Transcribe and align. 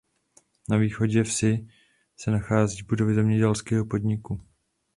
Na 0.69 0.77
východě 0.77 1.23
vsi 1.23 1.67
se 2.17 2.31
nacházejí 2.31 2.83
budovy 2.83 3.13
zemědělského 3.13 3.85
podniku. 3.85 4.41